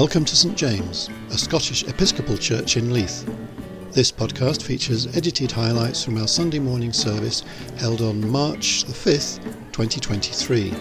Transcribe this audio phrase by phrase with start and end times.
[0.00, 3.30] Welcome to St James, a Scottish Episcopal church in Leith.
[3.92, 7.44] This podcast features edited highlights from our Sunday morning service
[7.76, 10.72] held on March the 5th, 2023.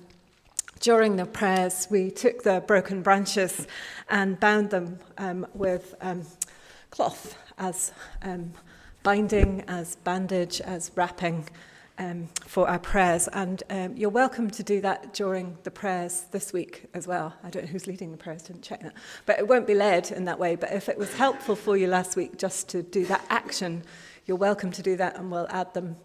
[0.85, 3.67] during the prayers, we took the broken branches
[4.11, 6.21] and bound them um, with um,
[6.91, 8.53] cloth as um,
[9.03, 11.49] binding, as bandage, as wrapping
[11.97, 13.29] um, for our prayers.
[13.33, 17.33] And um, you're welcome to do that during the prayers this week as well.
[17.43, 18.93] I don't know who's leading the prayers, didn't check that.
[19.25, 20.55] But it won't be led in that way.
[20.55, 23.85] But if it was helpful for you last week just to do that action,
[24.27, 25.97] you're welcome to do that, and we'll add them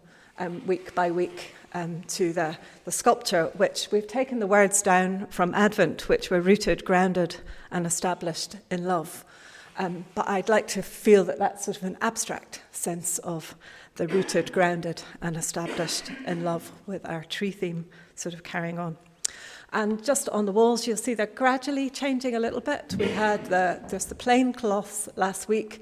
[0.64, 5.54] week by week um, to the, the sculpture, which we've taken the words down from
[5.54, 7.36] Advent, which were rooted, grounded,
[7.70, 9.24] and established in love.
[9.78, 13.54] Um, but I'd like to feel that that's sort of an abstract sense of
[13.96, 18.96] the rooted, grounded, and established in love with our tree theme sort of carrying on.
[19.72, 22.96] And just on the walls, you'll see they're gradually changing a little bit.
[22.98, 25.80] We had the, there's the plain cloths last week,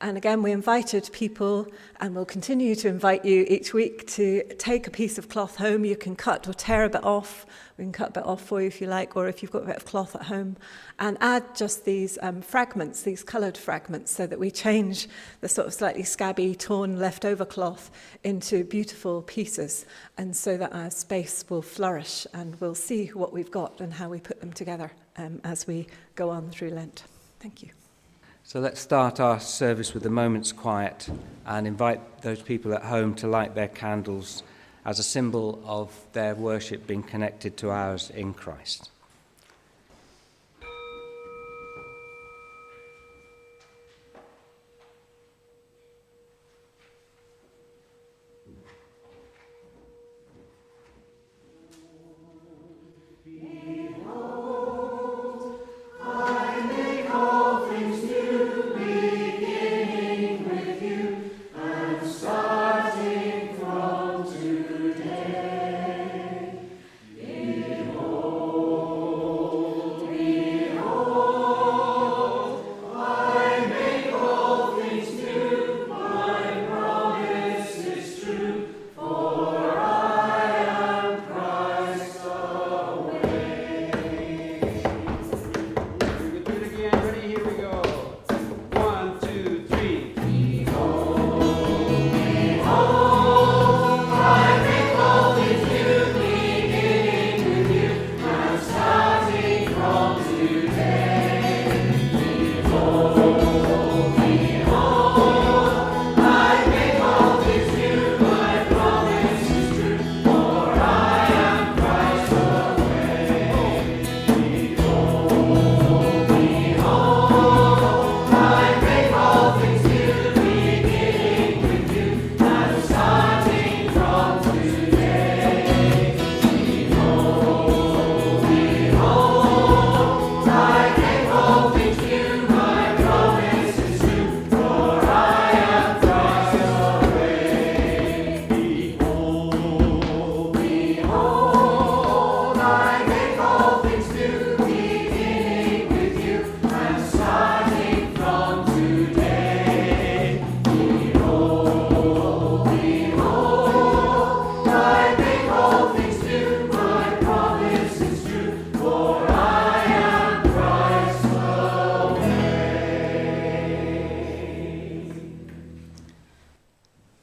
[0.00, 1.66] and again, we invited people,
[2.00, 5.84] and we'll continue to invite you each week to take a piece of cloth home.
[5.84, 7.44] You can cut or tear a bit off.
[7.76, 9.64] We can cut a bit off for you if you like, or if you've got
[9.64, 10.56] a bit of cloth at home,
[10.98, 15.06] and add just these um, fragments, these coloured fragments, so that we change
[15.42, 17.90] the sort of slightly scabby, torn, leftover cloth
[18.24, 19.84] into beautiful pieces,
[20.16, 24.08] and so that our space will flourish, and we'll see what we've got and how
[24.08, 27.04] we put them together um, as we go on through Lent.
[27.38, 27.79] Thank you.
[28.50, 31.08] So let's start our service with a moment's quiet
[31.46, 34.42] and invite those people at home to light their candles
[34.84, 38.90] as a symbol of their worship being connected to ours in Christ.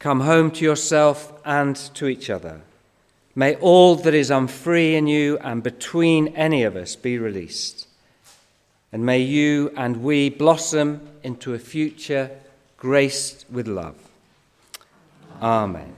[0.08, 2.62] Come home to yourself and to each other.
[3.36, 7.90] May all that is unfree in you and between any of us be released.
[8.94, 12.32] And may you and we blossom into a future
[12.78, 13.98] graced with love.
[15.42, 15.94] Amen.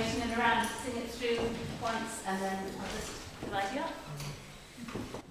[0.00, 1.44] Acclamation in a round, sing it through
[1.82, 3.12] once and then I'll just
[3.44, 5.29] divide you up.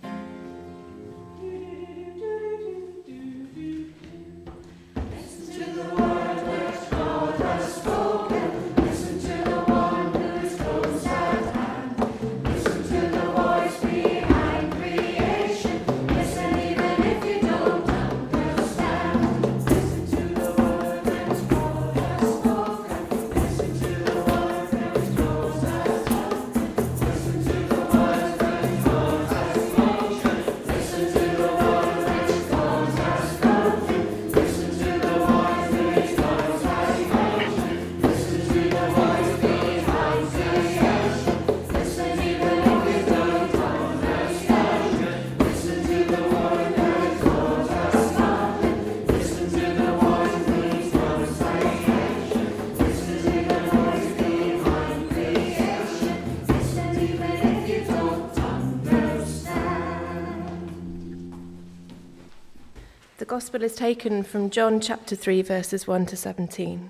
[63.29, 66.89] Gospel is taken from John chapter 3, verses 1 to 17.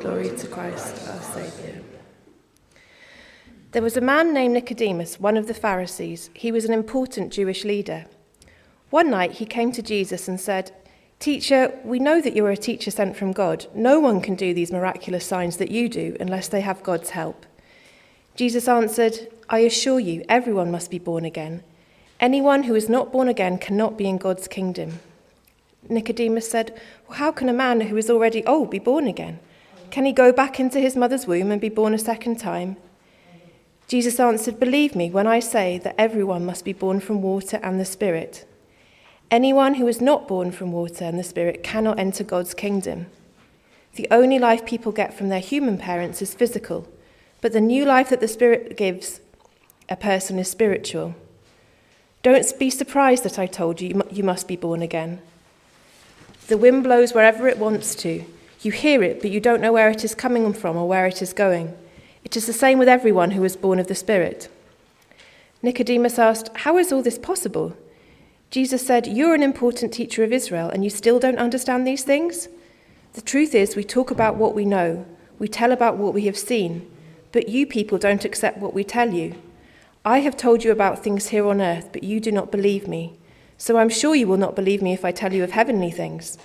[0.00, 1.84] Glory to Christ, our Saviour.
[3.70, 6.30] There was a man named Nicodemus, one of the Pharisees.
[6.34, 8.06] He was an important Jewish leader.
[8.90, 10.72] One night he came to Jesus and said,
[11.20, 13.66] Teacher, we know that you are a teacher sent from God.
[13.72, 17.46] No one can do these miraculous signs that you do unless they have God's help.
[18.34, 21.62] Jesus answered, I assure you, everyone must be born again.
[22.18, 24.98] Anyone who is not born again cannot be in God's kingdom.
[25.88, 26.78] Nicodemus said,
[27.08, 29.40] well, How can a man who is already old be born again?
[29.90, 32.76] Can he go back into his mother's womb and be born a second time?
[33.88, 37.78] Jesus answered, Believe me when I say that everyone must be born from water and
[37.78, 38.46] the Spirit.
[39.30, 43.06] Anyone who is not born from water and the Spirit cannot enter God's kingdom.
[43.94, 46.88] The only life people get from their human parents is physical,
[47.40, 49.20] but the new life that the Spirit gives
[49.88, 51.14] a person is spiritual.
[52.22, 55.20] Don't be surprised that I told you you must be born again.
[56.48, 58.24] The wind blows wherever it wants to.
[58.60, 61.20] You hear it, but you don't know where it is coming from or where it
[61.20, 61.76] is going.
[62.24, 64.48] It is the same with everyone who is born of the Spirit.
[65.62, 67.76] Nicodemus asked, How is all this possible?
[68.50, 72.48] Jesus said, You're an important teacher of Israel, and you still don't understand these things?
[73.14, 75.04] The truth is, we talk about what we know,
[75.38, 76.88] we tell about what we have seen,
[77.32, 79.34] but you people don't accept what we tell you.
[80.04, 83.14] I have told you about things here on earth, but you do not believe me.
[83.58, 86.38] So I'm sure you will not believe me if I tell you of heavenly things.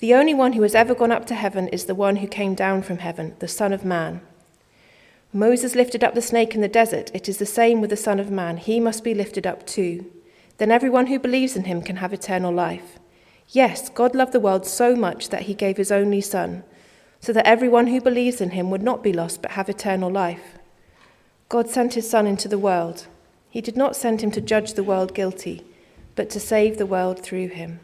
[0.00, 2.54] The only one who has ever gone up to heaven is the one who came
[2.54, 4.20] down from heaven, the Son of Man.
[5.32, 7.10] Moses lifted up the snake in the desert.
[7.14, 8.56] It is the same with the Son of Man.
[8.56, 10.10] He must be lifted up too.
[10.58, 12.98] Then everyone who believes in him can have eternal life.
[13.48, 16.64] Yes, God loved the world so much that he gave his only Son,
[17.20, 20.58] so that everyone who believes in him would not be lost but have eternal life.
[21.48, 23.06] God sent his Son into the world.
[23.48, 25.64] He did not send him to judge the world guilty,
[26.14, 27.80] but to save the world through him.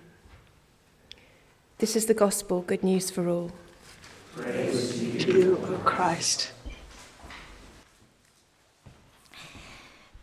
[1.79, 3.53] This is the gospel, good news for all.
[4.35, 6.53] Praise to you, O Christ.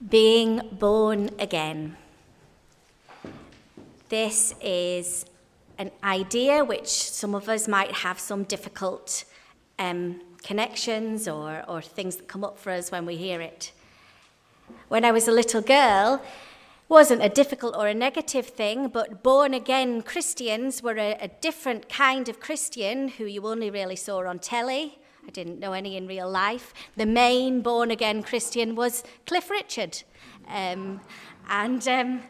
[0.07, 1.97] Being born again.
[4.09, 5.25] This is
[5.77, 9.23] an idea which some of us might have some difficult
[9.79, 13.71] um, connections or, or things that come up for us when we hear it.
[14.89, 16.21] When I was a little girl,
[16.87, 21.89] wasn't a difficult or a negative thing, but born again Christians were a, a different
[21.89, 24.99] kind of Christian who you only really saw on telly.
[25.27, 26.73] I didn't know any in real life.
[26.95, 30.03] The main born again Christian was Cliff Richard.
[30.47, 31.01] Um,
[31.49, 32.21] and, um,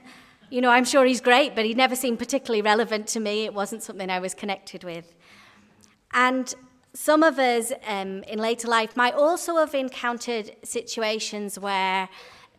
[0.49, 3.43] you know, I'm sure he's great, but he never seemed particularly relevant to me.
[3.43, 5.13] It wasn't something I was connected with.
[6.13, 6.53] And
[6.93, 12.07] some of us um, in later life might also have encountered situations where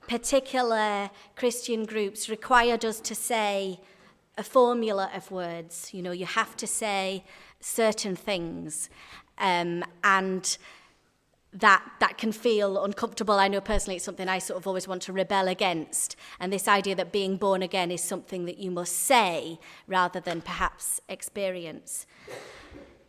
[0.08, 3.80] particular Christian groups required us to say
[4.38, 5.90] a formula of words.
[5.92, 7.24] You know, you have to say
[7.60, 8.88] certain things.
[9.38, 10.56] Um, and
[11.52, 13.34] that that can feel uncomfortable.
[13.34, 16.16] I know personally it's something I sort of always want to rebel against.
[16.38, 20.42] And this idea that being born again is something that you must say rather than
[20.42, 22.06] perhaps experience.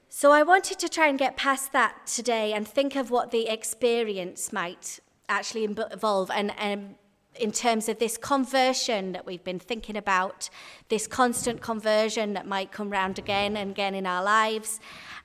[0.10, 3.48] So I wanted to try and get past that today and think of what the
[3.48, 6.96] experience might actually evolve and um,
[7.40, 10.50] in terms of this conversion that we've been thinking about,
[10.90, 14.80] this constant conversion that might come round again and again in our lives,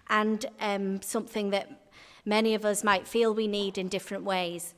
[0.09, 1.89] and um, something that
[2.25, 4.75] many of us might feel we need in different ways.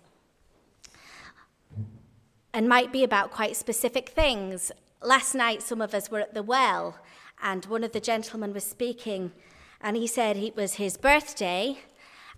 [2.53, 4.71] And might be about quite specific things.
[5.03, 6.99] Last night, some of us were at the well,
[7.43, 9.33] and one of the gentlemen was speaking,
[9.81, 11.79] and he said it was his birthday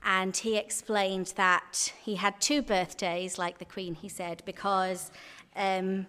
[0.07, 5.11] and he explained that he had two birthdays, like the Queen, he said, because
[5.57, 6.07] um,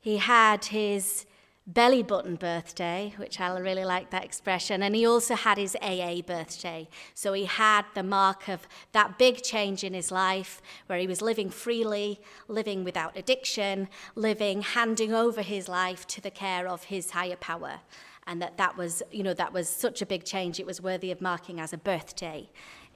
[0.00, 1.26] he had his
[1.66, 6.22] belly button birthday, which I really like that expression, and he also had his AA
[6.26, 6.88] birthday.
[7.12, 11.20] So he had the mark of that big change in his life where he was
[11.20, 17.10] living freely, living without addiction, living, handing over his life to the care of his
[17.10, 17.80] higher power.
[18.26, 21.10] And that that was, you know, that was such a big change, it was worthy
[21.10, 22.48] of marking as a birthday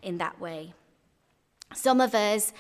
[0.02, 0.72] in that way.
[1.74, 2.52] Some of us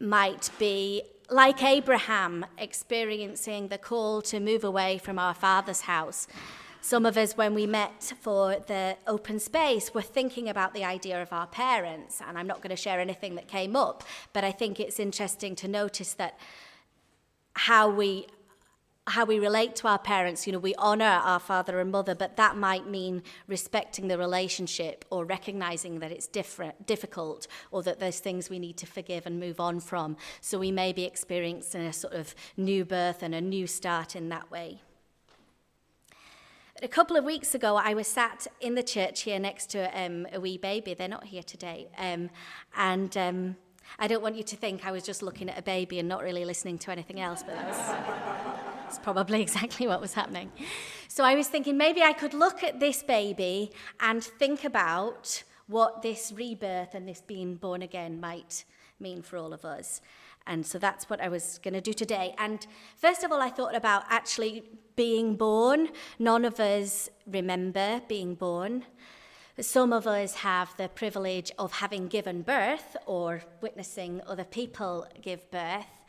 [0.00, 6.26] might be like Abraham, experiencing the call to move away from our father's house.
[6.80, 11.22] Some of us, when we met for the open space, were thinking about the idea
[11.22, 12.20] of our parents.
[12.26, 14.04] And I'm not going to share anything that came up,
[14.34, 16.38] but I think it's interesting to notice that
[17.54, 18.26] how we
[19.06, 22.36] how we relate to our parents, you know, we honor our father and mother, but
[22.36, 28.18] that might mean respecting the relationship or recognizing that it's different, difficult or that there's
[28.18, 30.16] things we need to forgive and move on from.
[30.40, 34.30] So we may be experiencing a sort of new birth and a new start in
[34.30, 34.80] that way.
[36.82, 40.26] A couple of weeks ago, I was sat in the church here next to um,
[40.32, 40.94] a wee baby.
[40.94, 41.88] They're not here today.
[41.98, 42.30] Um,
[42.74, 43.56] and um,
[43.98, 46.22] I don't want you to think I was just looking at a baby and not
[46.22, 48.53] really listening to anything else, but.
[48.94, 50.52] That's probably exactly what was happening.
[51.08, 56.02] So I was thinking maybe I could look at this baby and think about what
[56.02, 58.64] this rebirth and this being born again might
[59.00, 60.00] mean for all of us.
[60.46, 62.36] And so that's what I was going to do today.
[62.38, 62.64] And
[62.96, 64.62] first of all, I thought about actually
[64.94, 65.88] being born.
[66.20, 68.84] None of us remember being born.
[69.60, 75.50] Some of us have the privilege of having given birth or witnessing other people give
[75.50, 76.03] birth.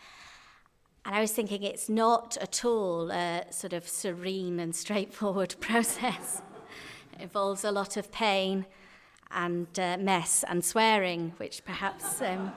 [1.05, 6.41] And I was thinking it's not at all a sort of serene and straightforward process.
[7.13, 8.65] it involves a lot of pain
[9.29, 12.21] and uh, mess and swearing, which perhaps.
[12.21, 12.51] Um,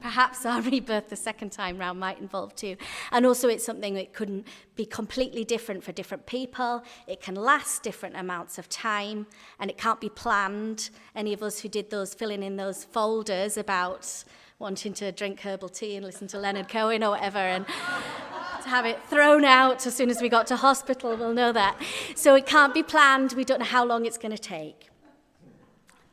[0.00, 2.76] perhaps our rebirth the second time round might involve too.
[3.12, 6.82] And also, it's something that couldn't be completely different for different people.
[7.06, 9.26] It can last different amounts of time,
[9.58, 10.90] and it can't be planned.
[11.14, 14.24] Any of us who did those, filling in those folders about
[14.58, 18.86] wanting to drink herbal tea and listen to Leonard Cohen or whatever, and to have
[18.86, 21.80] it thrown out as soon as we got to hospital, we'll know that.
[22.14, 23.32] So it can't be planned.
[23.34, 24.88] We don't know how long it's going to take.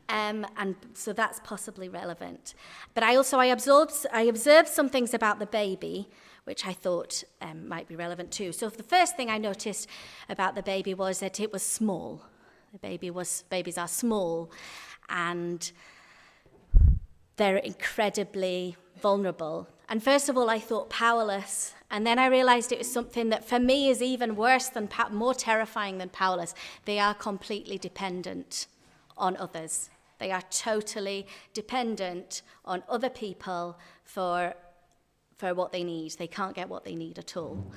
[0.10, 2.54] Um, and so that's possibly relevant.
[2.94, 6.10] But I also I observed, I observed some things about the baby
[6.44, 8.52] which I thought um, might be relevant too.
[8.52, 9.88] So the first thing I noticed
[10.30, 12.22] about the baby was that it was small.
[12.72, 14.52] The baby was babies are small,
[15.08, 15.72] and
[17.38, 19.68] they're incredibly vulnerable.
[19.90, 21.74] And first of all, I thought powerless.
[21.92, 25.34] And then I realized it was something that for me is even worse than, more
[25.34, 26.56] terrifying than powerless.
[26.86, 28.68] They are completely dependent
[29.18, 29.90] on others.
[30.20, 34.54] They are totally dependent on other people for,
[35.38, 36.14] for what they need.
[36.14, 37.72] They can't get what they need at all.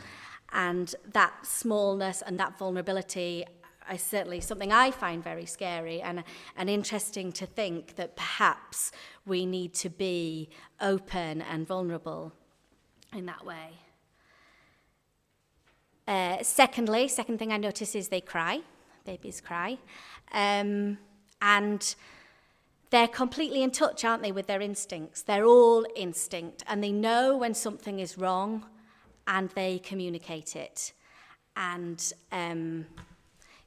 [0.52, 3.44] And that smallness and that vulnerability
[3.92, 6.24] is certainly something I find very scary and,
[6.56, 8.92] and interesting to think that perhaps
[9.24, 10.48] we need to be
[10.80, 12.32] open and vulnerable
[13.12, 13.80] in that way.
[16.06, 18.60] Uh, secondly, second thing I notice is they cry.
[19.04, 19.78] Babies cry.
[20.32, 20.98] Um,
[21.40, 21.94] and
[22.90, 25.22] they're completely in touch, aren't they, with their instincts?
[25.22, 28.66] They're all instinct, and they know when something is wrong
[29.26, 30.92] and they communicate it.
[31.56, 32.86] And um,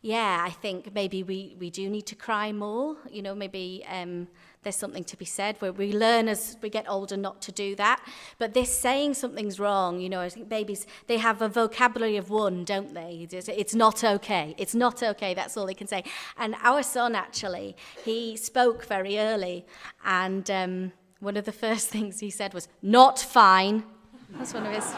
[0.02, 2.96] yeah, I think maybe we, we do need to cry more.
[3.12, 4.30] You know, maybe um,
[4.64, 7.76] there's something to be said where we learn as we get older not to do
[7.76, 8.02] that.
[8.38, 12.30] But this saying something's wrong, you know, I think babies, they have a vocabulary of
[12.30, 13.28] one, don't they?
[13.30, 14.56] It's not okay.
[14.58, 15.34] It's not okay.
[15.34, 16.06] That's all they can say.
[16.38, 17.76] And our son, actually,
[18.06, 19.66] he spoke very early.
[20.06, 23.84] And um, one of the first things he said was, not fine.
[24.38, 24.94] That's one of his.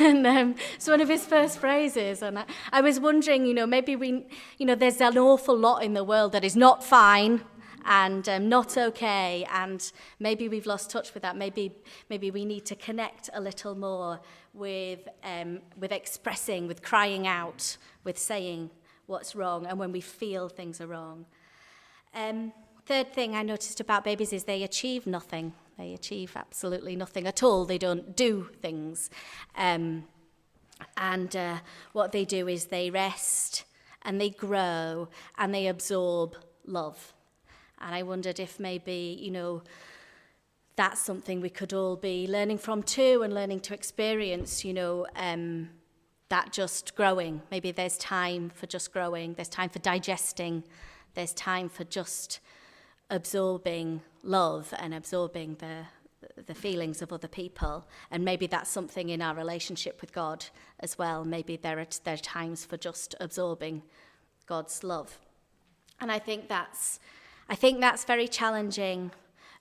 [0.08, 2.22] and um, it's one of his first phrases.
[2.22, 4.24] And I, I was wondering, you know, maybe we,
[4.56, 7.42] you know, there's an awful lot in the world that is not fine
[7.84, 11.72] and um, not okay and maybe we've lost touch with that maybe
[12.10, 14.20] maybe we need to connect a little more
[14.52, 18.68] with um, with expressing with crying out with saying
[19.06, 21.24] what's wrong and when we feel things are wrong
[22.14, 22.52] um,
[22.84, 27.42] third thing i noticed about babies is they achieve nothing They achieve absolutely nothing at
[27.42, 27.64] all.
[27.64, 29.08] They don't do things.
[29.56, 30.04] Um,
[30.98, 31.60] and uh,
[31.92, 33.64] what they do is they rest
[34.02, 35.08] and they grow
[35.38, 37.14] and they absorb love.
[37.80, 39.62] And I wondered if maybe, you know,
[40.76, 45.06] that's something we could all be learning from too and learning to experience, you know,
[45.16, 45.70] um,
[46.28, 47.40] that just growing.
[47.50, 50.62] Maybe there's time for just growing, there's time for digesting,
[51.14, 52.40] there's time for just
[53.10, 55.84] absorbing love and absorbing the
[56.46, 57.86] the feelings of other people.
[58.10, 60.46] And maybe that's something in our relationship with God
[60.78, 61.24] as well.
[61.24, 63.82] Maybe there are there are times for just absorbing
[64.46, 65.18] God's love.
[66.00, 67.00] And I think that's
[67.48, 69.12] I think that's very challenging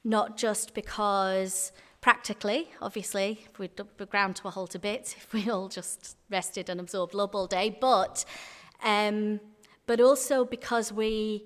[0.04, 3.68] not just because practically obviously if we
[4.06, 7.48] ground to a halt a bit if we all just rested and absorbed love all
[7.48, 8.24] day but
[8.84, 9.42] um
[9.86, 11.44] but also because we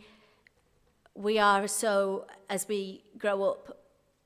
[1.15, 3.77] we are so, as we grow up,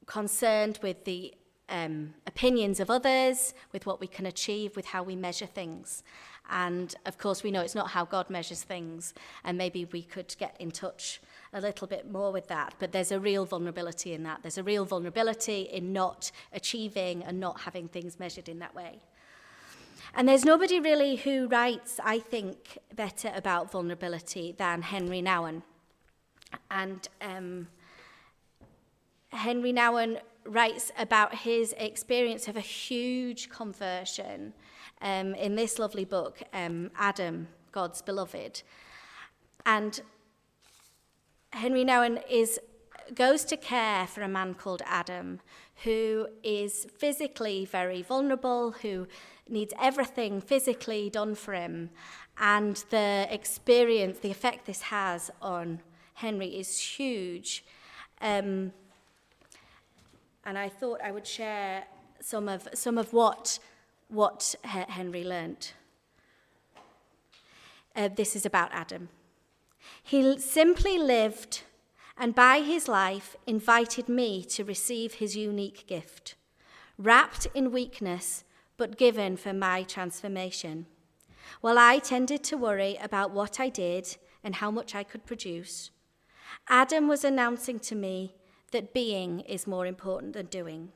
[0.06, 1.34] concerned with the
[1.70, 6.04] um, opinions of others, with what we can achieve, with how we measure things.
[6.50, 10.34] And of course, we know it's not how God measures things, and maybe we could
[10.40, 11.20] get in touch
[11.52, 12.76] a little bit more with that.
[12.80, 14.44] But there's a real vulnerability in that.
[14.44, 19.02] There's a real vulnerability in not achieving and not having things measured in that way.
[20.16, 25.64] And there's nobody really who writes, I think, better about vulnerability than Henri Nouwen.
[26.70, 27.68] And um,
[29.32, 34.54] Henri Nouwen writes about his experience of a huge conversion
[35.02, 38.64] um, in this lovely book, um, Adam, God's Beloved.
[39.66, 40.02] And
[41.52, 42.60] Henri Nouwen is,
[43.14, 45.40] goes to care for a man called Adam,
[45.84, 49.08] who is physically very vulnerable, who
[49.50, 51.90] needs everything physically done for him.
[52.40, 55.82] And the experience, the effect this has on
[56.18, 57.64] Henri is huge.
[58.22, 58.72] Um,
[60.46, 61.84] and I thought I would share
[62.20, 63.60] some of, some of what,
[64.08, 65.74] what Henri learnt.
[67.96, 69.10] Uh, this is about Adam.
[70.02, 71.64] He simply lived
[72.18, 76.36] and by his life invited me to receive his unique gift,
[76.98, 78.44] wrapped in weakness
[78.76, 80.88] but given for my transformation.
[81.62, 85.92] While I tended to worry about what I did and how much I could produce,
[86.70, 88.36] Adam was announcing to me
[88.72, 90.90] that being is more important than doing.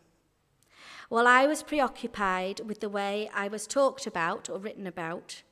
[1.07, 5.43] While I was preoccupied with the way I was talked about or written about,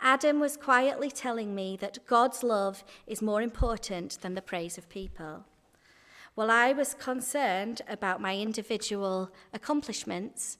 [0.00, 4.88] Adam was quietly telling me that God's love is more important than the praise of
[4.88, 5.44] people.
[6.36, 10.58] While I was concerned about my individual accomplishments,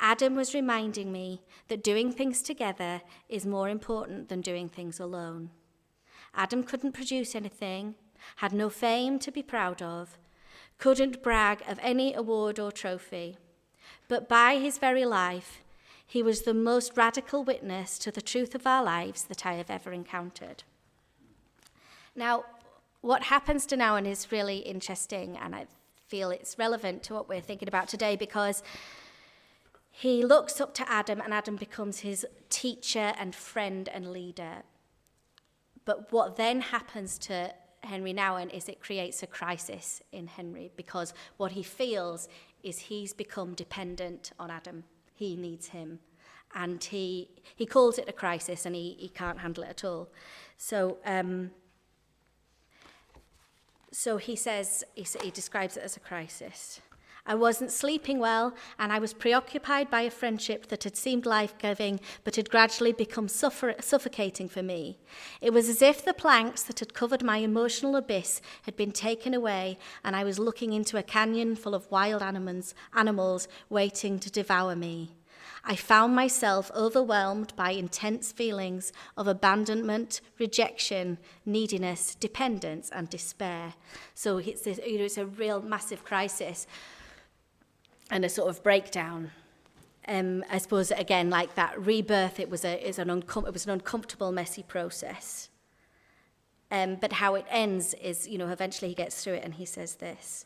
[0.00, 5.48] Adam was reminding me that doing things together is more important than doing things alone.
[6.34, 7.94] Adam couldn't produce anything,
[8.36, 10.18] had no fame to be proud of,
[10.78, 13.36] couldn't brag of any award or trophy,
[14.08, 15.62] but by his very life,
[16.06, 19.70] he was the most radical witness to the truth of our lives that I have
[19.70, 20.62] ever encountered.
[22.14, 22.44] Now,
[23.00, 25.66] what happens to Nouwen is really interesting, and I
[26.06, 28.62] feel it's relevant to what we're thinking about today because
[29.90, 34.62] he looks up to Adam, and Adam becomes his teacher and friend and leader.
[35.84, 41.14] But what then happens to Henri Nouwen is it creates a crisis in Henri because
[41.36, 42.28] what he feels
[42.62, 44.84] is he's become dependent on Adam.
[45.14, 46.00] He needs him.
[46.54, 50.08] And he, he calls it a crisis and he, he can't handle it at all.
[50.56, 51.50] So, um,
[53.90, 56.80] so he says, he, he describes it as a crisis.
[57.26, 61.56] I wasn't sleeping well, and I was preoccupied by a friendship that had seemed life
[61.56, 64.98] giving but had gradually become suffer- suffocating for me.
[65.40, 69.32] It was as if the planks that had covered my emotional abyss had been taken
[69.32, 74.30] away, and I was looking into a canyon full of wild animals, animals waiting to
[74.30, 75.14] devour me.
[75.66, 83.72] I found myself overwhelmed by intense feelings of abandonment, rejection, neediness, dependence, and despair.
[84.14, 86.66] So it's, you know, it's a real massive crisis
[88.10, 89.30] and a sort of breakdown.
[90.06, 93.64] Um, I suppose again, like that rebirth, it was a is an uncom- it was
[93.64, 95.48] an uncomfortable, messy process.
[96.70, 99.64] Um, but how it ends is, you know, eventually he gets through it and he
[99.64, 100.44] says this.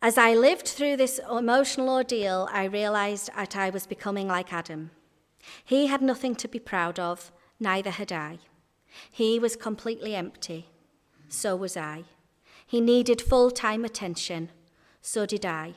[0.00, 4.92] As I lived through this emotional ordeal, I realized that I was becoming like Adam.
[5.64, 8.38] He had nothing to be proud of, neither had I.
[9.10, 10.68] He was completely empty.
[11.28, 12.04] So was I.
[12.66, 14.50] He needed full time attention.
[15.02, 15.74] So did I.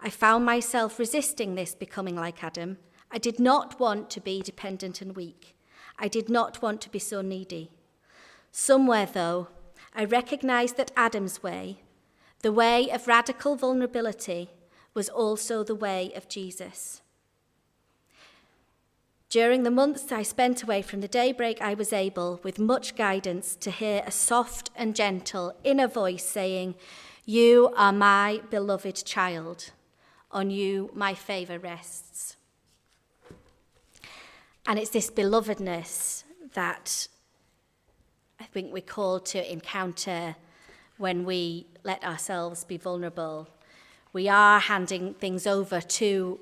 [0.00, 2.78] I found myself resisting this becoming like Adam.
[3.10, 5.56] I did not want to be dependent and weak.
[5.98, 7.70] I did not want to be so needy.
[8.50, 9.48] Somewhere, though,
[9.94, 11.80] I recognized that Adam's way,
[12.42, 14.50] the way of radical vulnerability,
[14.94, 17.00] was also the way of Jesus.
[19.28, 23.56] During the months I spent away from the daybreak, I was able, with much guidance,
[23.56, 26.76] to hear a soft and gentle inner voice saying,
[27.24, 29.72] You are my beloved child.
[30.34, 32.36] On you my favour rests.
[34.66, 37.06] And it's this belovedness that
[38.40, 40.34] I think we're called to encounter
[40.98, 43.48] when we let ourselves be vulnerable.
[44.12, 46.40] We are handing things over to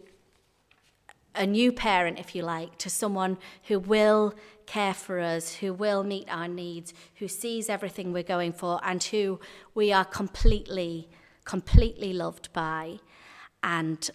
[1.35, 6.03] a new parent, if you like, to someone who will care for us, who will
[6.03, 9.39] meet our needs, who sees everything we're going for, and who
[9.75, 11.11] we are completely,
[11.45, 13.01] completely loved by.
[13.63, 14.11] And,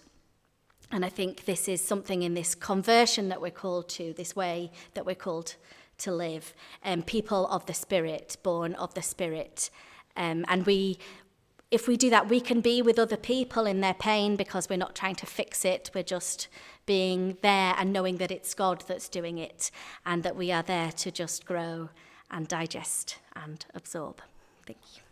[0.90, 4.70] and I think this is something in this conversion that we're called to, this way
[4.94, 5.56] that we're called
[5.98, 6.54] to live.
[6.84, 9.70] Um, people of the Spirit, born of the Spirit.
[10.16, 10.98] Um, and we,
[11.70, 14.76] if we do that, we can be with other people in their pain because we're
[14.76, 15.90] not trying to fix it.
[15.94, 16.48] We're just
[16.86, 19.70] being there and knowing that it's God that's doing it
[20.06, 21.90] and that we are there to just grow
[22.30, 24.20] and digest and absorb.
[24.66, 25.07] Thank you.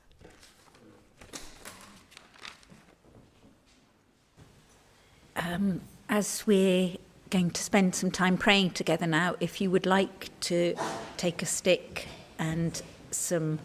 [5.36, 6.96] Um, as we're
[7.28, 10.74] going to spend some time praying together now, if you would like to
[11.16, 13.58] take a stick and some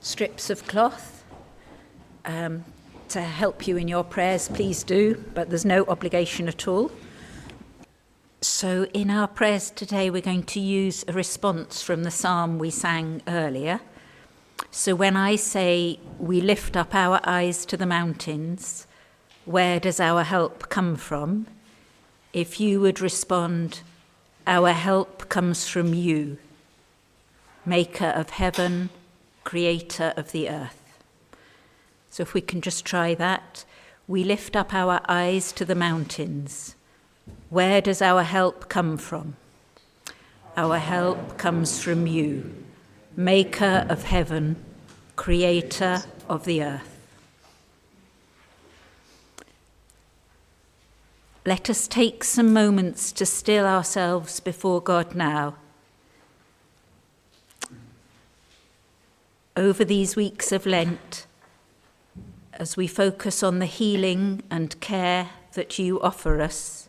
[0.00, 1.24] strips of cloth
[2.24, 2.64] um,
[3.08, 6.90] to help you in your prayers, please do, but there's no obligation at all.
[8.40, 12.70] So, in our prayers today, we're going to use a response from the psalm we
[12.70, 13.80] sang earlier.
[14.70, 18.86] So, when I say we lift up our eyes to the mountains,
[19.44, 21.46] where does our help come from?
[22.32, 23.80] If you would respond,
[24.46, 26.36] Our help comes from you,
[27.64, 28.90] maker of heaven,
[29.42, 30.82] creator of the earth.
[32.10, 33.64] So if we can just try that,
[34.06, 36.74] we lift up our eyes to the mountains.
[37.48, 39.36] Where does our help come from?
[40.58, 42.54] Our help comes from you,
[43.16, 44.62] maker of heaven,
[45.16, 46.93] creator of the earth.
[51.46, 55.56] Let us take some moments to still ourselves before God now.
[59.54, 61.26] Over these weeks of Lent,
[62.54, 66.88] as we focus on the healing and care that you offer us,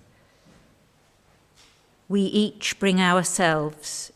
[2.08, 4.13] we each bring ourselves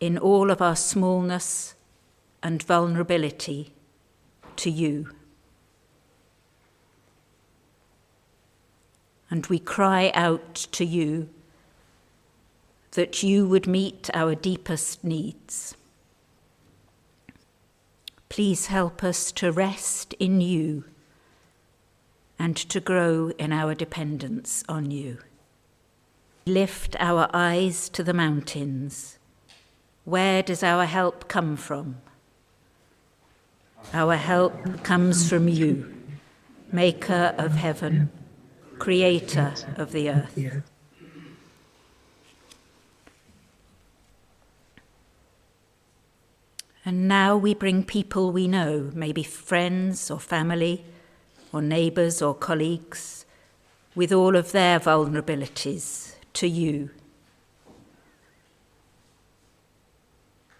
[0.00, 1.76] in all of our smallness
[2.42, 3.70] and vulnerability
[4.56, 5.10] to you.
[9.34, 11.28] And we cry out to you
[12.92, 15.74] that you would meet our deepest needs.
[18.28, 20.84] Please help us to rest in you
[22.38, 25.18] and to grow in our dependence on you.
[26.46, 29.18] Lift our eyes to the mountains.
[30.04, 31.96] Where does our help come from?
[33.92, 35.92] Our help comes from you,
[36.70, 38.12] Maker of heaven
[38.78, 40.38] creator of the earth.
[46.86, 50.84] And now we bring people we know, maybe friends or family,
[51.52, 53.24] or neighbours or colleagues,
[53.94, 56.90] with all of their vulnerabilities to you.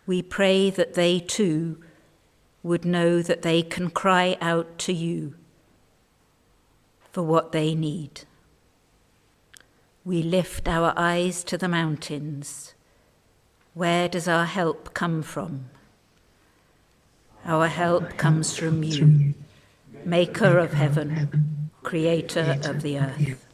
[0.07, 1.83] We pray that they too
[2.63, 5.35] would know that they can cry out to you
[7.15, 8.23] for what they need.
[10.05, 12.75] We lift our eyes to the mountains.
[13.73, 15.67] Where does our help come from?
[17.45, 19.35] Our help comes from you,
[20.05, 23.47] maker of heaven, creator of the earth.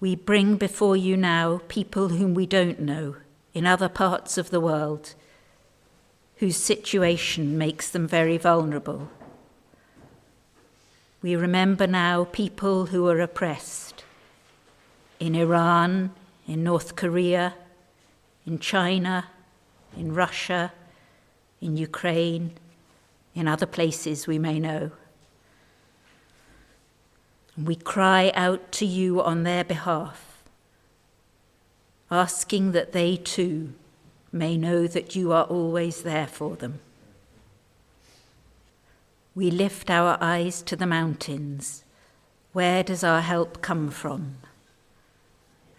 [0.00, 3.14] We bring before you now people whom we don't know
[3.52, 5.14] in other parts of the world,
[6.38, 9.08] whose situation makes them very vulnerable.
[11.24, 14.04] We remember now people who are oppressed
[15.18, 16.10] in Iran,
[16.46, 17.54] in North Korea,
[18.44, 19.28] in China,
[19.96, 20.74] in Russia,
[21.62, 22.50] in Ukraine,
[23.34, 24.90] in other places we may know.
[27.56, 30.42] We cry out to you on their behalf,
[32.10, 33.72] asking that they too
[34.30, 36.80] may know that you are always there for them.
[39.36, 41.84] We lift our eyes to the mountains.
[42.52, 44.36] Where does our help come from?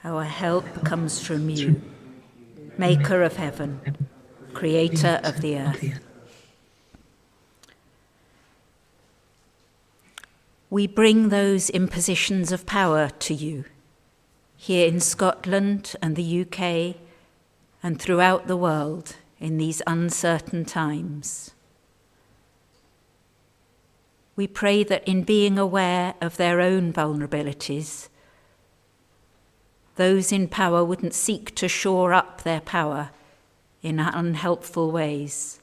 [0.04, 1.82] Our help comes from you,
[2.78, 4.10] Maker of heaven,
[4.54, 6.00] Creator of the earth.
[10.70, 13.63] We bring those impositions of power to you
[14.58, 16.98] here in Scotland and the UK
[17.82, 21.55] and throughout the world in these uncertain times.
[24.36, 28.10] We pray that in being aware of their own vulnerabilities,
[29.95, 33.12] those in power wouldn't seek to shore up their power
[33.82, 35.62] in unhelpful ways,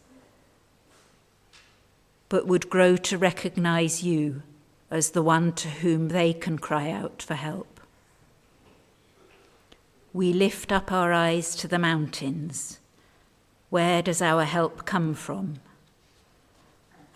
[2.30, 4.42] but would grow to recognize you
[4.90, 7.80] as the one to whom they can cry out for help.
[10.14, 12.78] We lift up our eyes to the mountains.
[13.70, 15.56] Where does our help come from?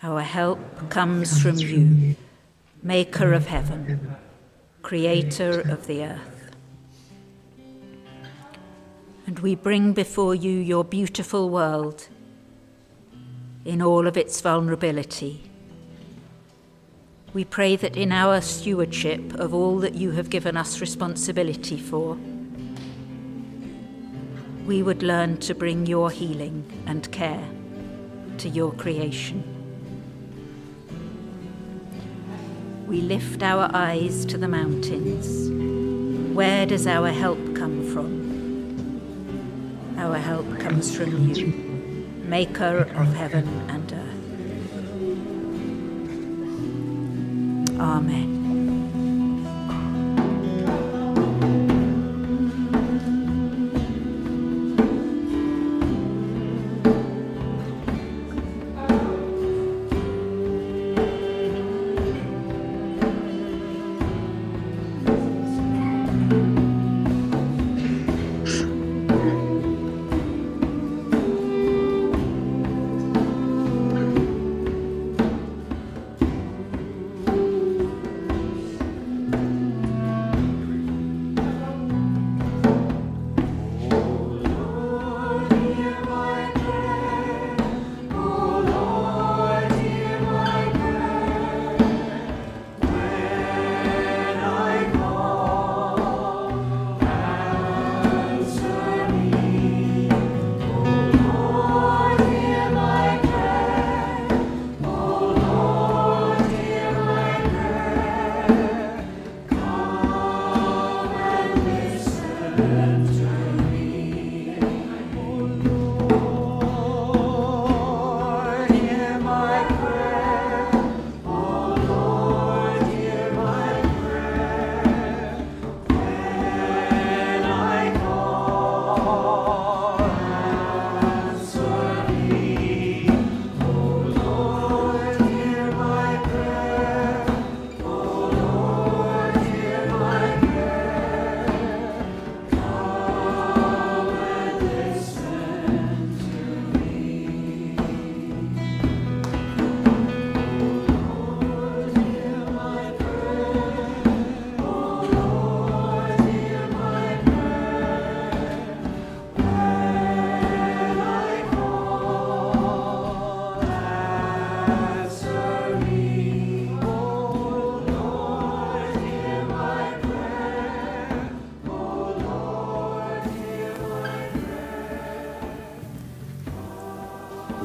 [0.03, 2.15] Our help comes from you,
[2.83, 4.15] Maker of heaven,
[4.81, 6.51] Creator of the earth.
[9.25, 12.07] And we bring before you your beautiful world
[13.65, 15.47] in all of its vulnerability
[17.37, 22.17] we pray that in our stewardship of all that you have given us responsibility for,
[24.65, 27.47] we would learn to bring your healing and care
[28.39, 29.56] to your creation.
[32.87, 35.49] We lift our eyes to the mountains.
[36.33, 38.07] Where does our help come from?
[39.97, 41.47] Our help comes from you,
[42.23, 44.07] Maker of heaven and earth.
[47.77, 48.36] Amen.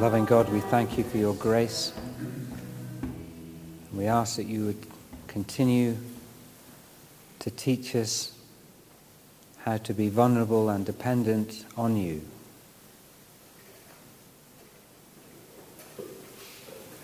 [0.03, 1.93] Loving God, we thank you for your grace.
[3.93, 4.87] We ask that you would
[5.29, 5.97] continue
[7.39, 8.37] to teach us
[9.59, 12.21] how to be vulnerable and dependent on you.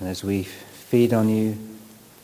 [0.01, 1.57] And as we feed on you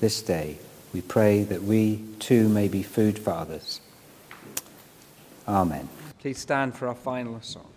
[0.01, 0.59] this day,
[0.93, 3.81] we pray that we too may be food for others.
[5.47, 5.89] Amen.
[6.19, 7.74] Please stand for our final song.